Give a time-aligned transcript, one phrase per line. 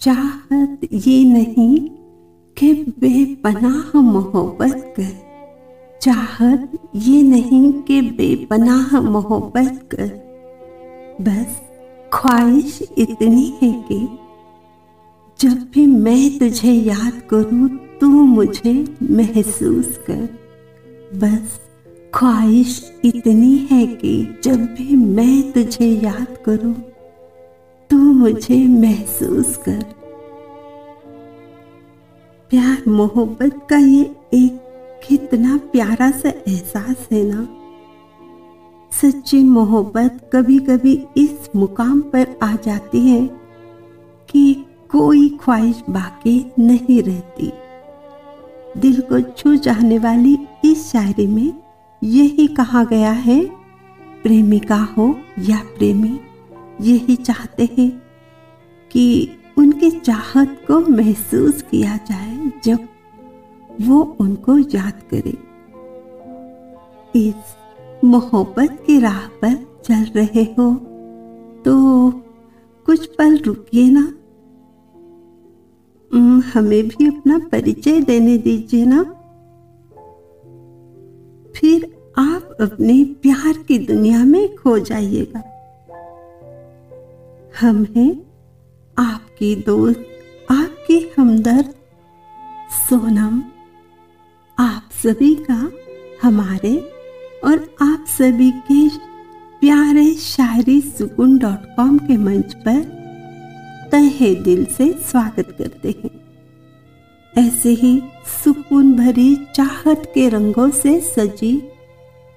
[0.00, 1.78] चाहत ये नहीं
[2.56, 5.12] कि बेपनाह मोहब्बत कर।
[6.02, 10.08] चाहत ये नहीं कि बेपनाह मोहब्बत कर।
[11.20, 11.60] बस
[12.12, 14.18] ख्वाहिश इतनी है कि
[15.40, 17.68] जब भी मैं तुझे याद करूँ,
[18.00, 20.28] तू मुझे महसूस कर।
[21.14, 21.60] बस
[22.14, 26.74] ख्वाहिश इतनी है कि जब भी मैं तुझे याद करूँ
[28.26, 29.82] मुझे महसूस कर।
[32.50, 34.00] प्यार मोहब्बत का ये
[34.34, 34.58] एक
[35.08, 37.48] कितना प्यारा सा एहसास है ना।
[38.92, 43.30] सच्ची मोहब्बत कभी कभी इस मुकाम पर आ जाती है
[44.28, 47.52] कि कोई ख्वाहिश बाकी नहीं रहती।
[48.80, 51.52] दिल को छू जाने वाली इस शायरी में
[52.04, 53.44] यही कहा गया है,
[54.22, 56.20] प्रेमिका हो या प्रेमी,
[56.80, 58.05] यही चाहते हैं
[58.90, 59.06] कि
[59.58, 62.88] उनकी चाहत को महसूस किया जाए जब
[63.80, 65.36] वो उनको याद करे।
[67.14, 67.56] इस
[68.04, 70.74] मोहब्बत की राह पर चल रहे हो
[71.64, 71.74] तो
[72.86, 74.12] कुछ पल रुकिए ना।
[76.54, 79.02] हमें भी अपना परिचय देने दीजिए ना।
[81.54, 81.84] फिर
[82.18, 85.42] आप अपने प्यार की दुनिया में खो जाइएगा।
[87.60, 88.12] हम हैं
[88.98, 90.06] आपकी दोस्त
[90.50, 91.74] आपकी हमदर्द,
[92.88, 93.42] सोनम,
[94.58, 95.70] आप सभी का
[96.22, 96.76] हमारे
[97.44, 98.88] और आप सभी के
[99.60, 102.80] प्यारे शायरी सुकून डॉट कॉम के मंच पर
[103.92, 106.10] तहे दिल से स्वागत करते हैं।
[107.34, 108.02] ऐसे ही
[108.44, 111.52] सुकून भरी चाहत के रंगों से सजी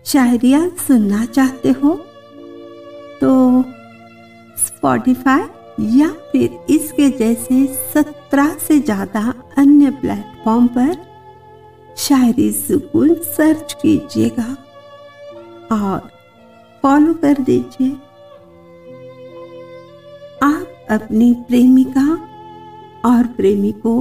[0.05, 1.93] शायरिया सुनना चाहते हो
[3.21, 3.63] तो
[4.57, 5.47] स्पॉटिफाई
[5.79, 10.95] या फिर इसके जैसे सत्रह से ज़्यादा अन्य प्लेटफॉर्म पर
[11.97, 14.55] शायरी सुकून सर्च कीजिएगा
[15.71, 16.09] और
[16.83, 17.91] फॉलो कर दीजिए।
[20.43, 22.07] आप अपनी प्रेमिका
[23.05, 23.95] और प्रेमी को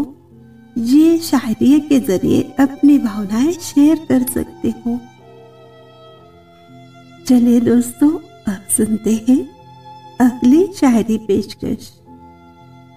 [0.76, 4.98] ये शायरी के ज़रिए अपनी भावनाएँ शेयर कर सकते हो।
[7.26, 8.10] चलिए दोस्तों,
[8.52, 9.38] अब सुनते हैं
[10.20, 12.00] अगली शायरी पेशकश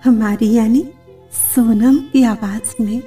[0.06, 0.86] हमारी यानी
[1.32, 3.02] सोनम की आवाज़ में।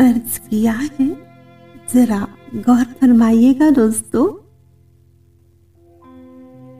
[0.00, 1.08] अर्ज़ किया है,
[1.94, 4.28] जरा गौर फरमाइएगा दोस्तों।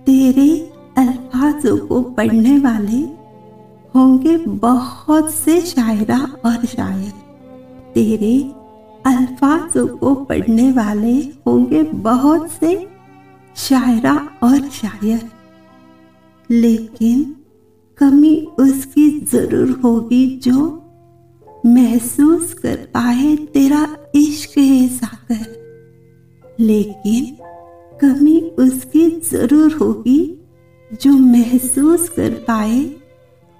[0.03, 3.00] तेरे अल्फाजों को पढ़ने वाले
[3.95, 7.12] होंगे बहुत से शायरा और शायर।
[7.95, 8.53] तेरे
[9.06, 12.98] अल्फाजों को पढ़ने वाले होंगे बहुत से
[13.59, 15.29] शायरा और शायर।
[16.51, 17.23] लेकिन
[17.99, 20.61] कमी उसकी ज़रूर होगी जो
[21.67, 25.57] महसूस कर पाए तेरा इश्क है सागर।
[26.61, 27.37] लेकिन
[28.01, 30.21] कमी उसकी ज़रूर होगी
[31.03, 32.83] जो महसूस कर पाए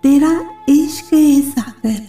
[0.04, 0.32] तेरा
[0.69, 2.00] इश्क है सागर।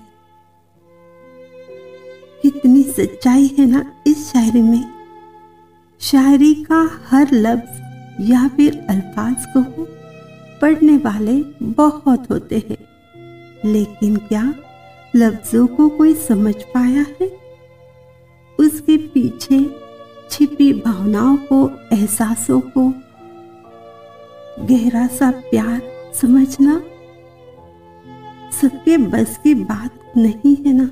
[2.42, 4.99] कितनी सच्चाई है ना इस शायरी में।
[6.02, 7.80] शायरी का हर लफ्ज
[8.30, 9.88] या फिर अल्फाज को
[10.62, 12.78] पढ़ने वाले बहुत होते हैं।
[13.66, 14.54] लेकिन क्या
[15.16, 17.38] लफ्जों को कोई समझ पाया है?
[18.60, 19.80] उसके पीछे
[20.32, 22.94] छिपी भावनाओं को, एहसासों को,
[24.66, 25.82] गहरा सा प्यार
[26.22, 26.82] समझना
[28.62, 30.90] सबके बस की बात नहीं है ना?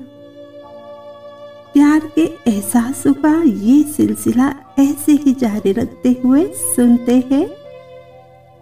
[1.74, 7.46] प्यार के एहसासों का ये सिलसिला ऐसे ही जारी रखते हुए सुनते हैं।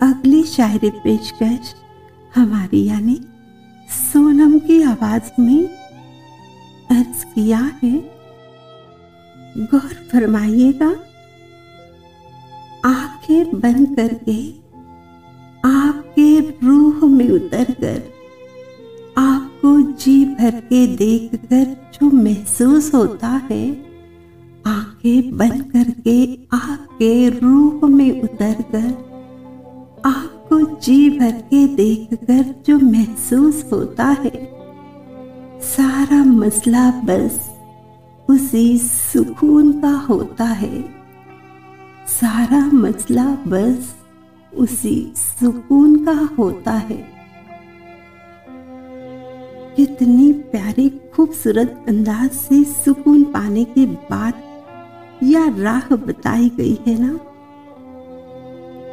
[0.01, 1.75] अगली शायरी पेशकश
[2.35, 3.21] हमारी यानी
[3.89, 5.65] सोनम की आवाज़ में
[6.91, 7.93] अर्ज़ किया है,
[9.57, 10.89] गौर फरमाइएगा,
[12.85, 14.39] आँखें बंद करके
[15.69, 18.03] आपके रूह में उतर कर
[19.19, 21.65] आपको जी भर के देख कर
[21.95, 23.86] जो महसूस होता है
[25.07, 28.87] आँखें बंद करके आपके रूप में उतर कर
[30.07, 34.33] आपको जी भर के देखकर जो महसूस होता है,
[35.61, 37.51] सारा मसला बस
[38.29, 40.83] उसी सुकून का होता है।
[42.09, 43.95] सारा मसला बस
[44.55, 47.05] उसी सुकून का होता है।
[49.77, 54.43] कितनी प्यारी, खूबसूरत अंदाज से सुकून पाने की बात
[55.23, 57.19] या राह बताई गई है ना?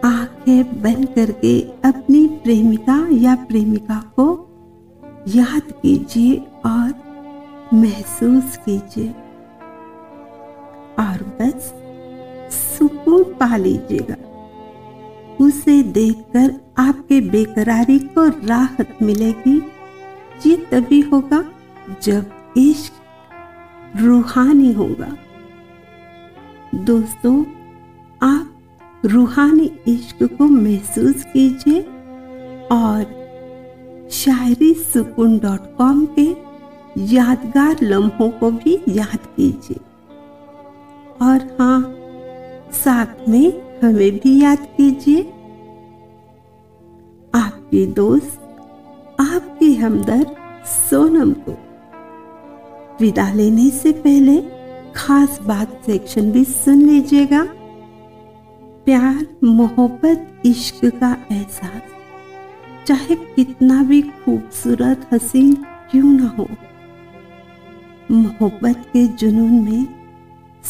[0.08, 4.50] आँखें बंद करके अपनी प्रेमिका या प्रेमिका को
[5.28, 6.36] याद कीजिए
[6.66, 6.94] और
[7.74, 9.10] महसूस कीजिए।
[11.00, 11.74] और बस
[12.54, 14.16] सुकून पा लीजिएगा।
[15.46, 19.62] उसे देखकर आपके बेकरारी को राहत मिलेगी।
[20.48, 21.46] ये तभी होगा
[22.02, 22.26] जब
[22.58, 22.94] इश्क
[24.02, 25.18] रूहानी होगा।
[26.74, 27.44] दोस्तों,
[28.22, 31.82] आप रूहानी इश्क को महसूस कीजिए
[32.72, 36.26] और शायरी सुकून डॉट कॉम के
[37.14, 39.78] यादगार लम्हों को भी याद कीजिए।
[41.22, 41.96] और हाँ
[42.74, 45.22] साथ में हमें भी याद कीजिए,
[47.34, 48.40] आपके दोस्त,
[49.20, 50.36] आपके हमदर्द
[50.66, 51.58] सोनम को।
[53.02, 54.63] विदा लेने से पहले
[54.96, 57.44] खास बात सेक्शन भी सुन लीजिएगा।
[58.86, 61.82] प्यार, मोहब्बत, इश्क का एहसास।
[62.88, 65.54] चाहे कितना भी खूबसूरत, हसीन
[65.92, 66.48] क्यों ना हो।
[68.12, 69.88] मोहब्बत के जुनून में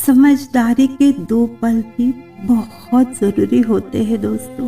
[0.06, 2.12] समझदारी के दो पल भी
[2.42, 4.68] बहुत ज़रूरी होते हैं दोस्तों।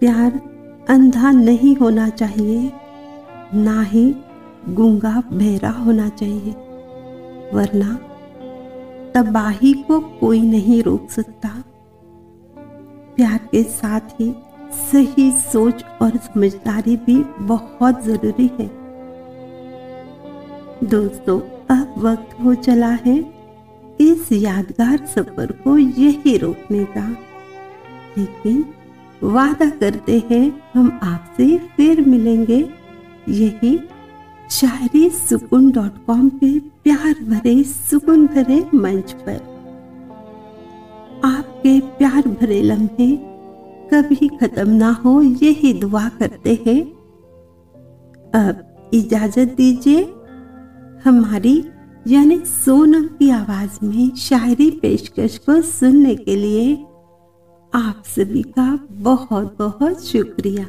[0.00, 0.40] प्यार
[0.88, 2.72] अंधा नहीं होना चाहिए,
[3.54, 4.14] ना ही
[4.68, 6.54] गुंगा बहरा होना चाहिए।
[7.54, 7.98] वरना
[9.14, 11.64] तबाही को कोई नहीं रोक सकता।
[13.16, 14.34] प्यार के साथ ही
[14.92, 18.70] सही सोच और समझदारी भी बहुत ज़रूरी है।
[20.84, 21.40] दोस्तों,
[21.76, 23.34] अब वक्त हो चला है
[24.00, 27.16] इस यादगार सफ़र को यही रोकने का।
[28.18, 28.64] लेकिन
[29.22, 32.68] वादा करते हैं, हम आपसे फिर मिलेंगे।
[33.28, 33.88] यही
[34.50, 39.36] शायरी सुकून डॉट कॉम पे प्यार भरे सुकून भरे मंच पर।
[41.24, 43.16] आपके प्यार भरे लम्हे
[43.90, 46.80] कभी खत्म ना हो, यही दुआ करते हैं।
[48.34, 50.02] अब इजाज़त दीजिए
[51.04, 51.64] हमारी,
[52.06, 56.74] यानी सोनम की आवाज़ में शायरी पेशकश को सुनने के लिए
[57.74, 60.66] आप सभी का बहुत बहुत शुक्रिया।